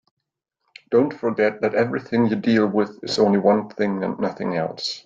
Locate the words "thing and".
3.69-4.17